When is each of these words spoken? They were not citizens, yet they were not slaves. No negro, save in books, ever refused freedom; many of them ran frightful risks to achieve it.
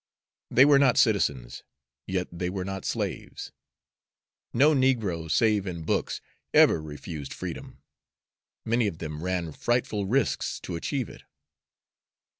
They 0.49 0.65
were 0.65 0.79
not 0.79 0.97
citizens, 0.97 1.61
yet 2.07 2.27
they 2.31 2.49
were 2.49 2.65
not 2.65 2.85
slaves. 2.85 3.51
No 4.51 4.73
negro, 4.73 5.29
save 5.29 5.67
in 5.67 5.83
books, 5.83 6.21
ever 6.55 6.81
refused 6.81 7.31
freedom; 7.35 7.83
many 8.65 8.87
of 8.87 8.97
them 8.97 9.21
ran 9.21 9.51
frightful 9.51 10.07
risks 10.07 10.59
to 10.61 10.75
achieve 10.75 11.07
it. 11.07 11.21